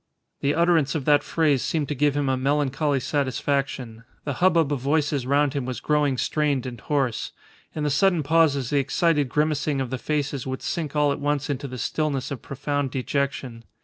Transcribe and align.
The 0.39 0.55
utterance 0.55 0.95
of 0.95 1.05
that 1.05 1.21
phrase 1.21 1.61
seemed 1.61 1.87
to 1.89 1.93
give 1.93 2.17
him 2.17 2.27
a 2.27 2.35
melancholy 2.35 2.99
satisfaction. 2.99 4.03
The 4.23 4.33
hubbub 4.41 4.73
of 4.73 4.79
voices 4.79 5.27
round 5.27 5.53
him 5.53 5.63
was 5.63 5.79
growing 5.79 6.17
strained 6.17 6.65
and 6.65 6.81
hoarse. 6.81 7.33
In 7.75 7.83
the 7.83 7.91
sudden 7.91 8.23
pauses 8.23 8.71
the 8.71 8.79
excited 8.79 9.29
grimacing 9.29 9.79
of 9.79 9.91
the 9.91 9.99
faces 9.99 10.47
would 10.47 10.63
sink 10.63 10.95
all 10.95 11.11
at 11.11 11.19
once 11.19 11.51
into 11.51 11.67
the 11.67 11.77
stillness 11.77 12.31
of 12.31 12.41
profound 12.41 12.89
dejection. 12.89 13.63